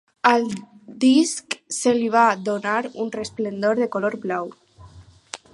[0.27, 0.45] Al
[1.03, 4.55] disc se li va donar un resplendor de color blau.